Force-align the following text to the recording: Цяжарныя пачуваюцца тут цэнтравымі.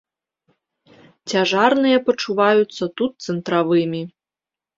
Цяжарныя 1.33 1.97
пачуваюцца 2.07 2.83
тут 3.01 3.11
цэнтравымі. 3.29 4.01